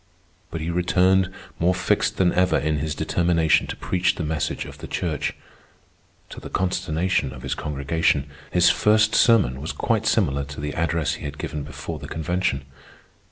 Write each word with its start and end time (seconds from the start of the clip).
But 0.49 0.61
he 0.61 0.71
returned 0.71 1.31
more 1.59 1.75
fixed 1.75 2.17
than 2.17 2.33
ever 2.33 2.57
in 2.57 2.77
his 2.77 2.95
determination 2.95 3.67
to 3.67 3.75
preach 3.75 4.15
the 4.15 4.23
message 4.23 4.65
of 4.65 4.79
the 4.79 4.87
Church. 4.87 5.35
To 6.31 6.39
the 6.39 6.49
consternation 6.49 7.31
of 7.31 7.43
his 7.43 7.53
congregation, 7.53 8.27
his 8.49 8.71
first 8.71 9.13
sermon 9.13 9.61
was 9.61 9.71
quite 9.71 10.07
similar 10.07 10.43
to 10.45 10.59
the 10.59 10.73
address 10.73 11.13
he 11.13 11.25
had 11.25 11.37
given 11.37 11.61
before 11.61 11.99
the 11.99 12.07
Convention. 12.07 12.65